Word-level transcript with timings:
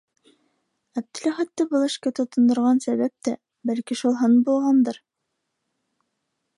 Әптеләхәтте 1.01 1.67
был 1.73 1.85
эшкә 1.89 2.13
тотондорған 2.21 2.81
сәбәп 2.87 3.15
тә, 3.29 3.37
бәлки, 3.71 4.01
шул 4.01 4.19
һын 4.23 4.41
булғандыр. 4.49 5.03